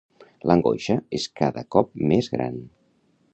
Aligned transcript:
L'angoixa 0.51 0.95
és 1.17 1.27
cada 1.41 1.65
cop 1.77 1.93
més 2.13 2.31
gran. 2.37 2.59